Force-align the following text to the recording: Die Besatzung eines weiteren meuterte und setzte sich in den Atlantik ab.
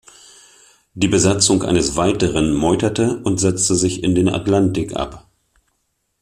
Die 0.95 1.07
Besatzung 1.07 1.61
eines 1.61 1.95
weiteren 1.95 2.53
meuterte 2.55 3.21
und 3.23 3.37
setzte 3.39 3.75
sich 3.75 4.03
in 4.03 4.15
den 4.15 4.29
Atlantik 4.29 4.95
ab. 4.95 5.27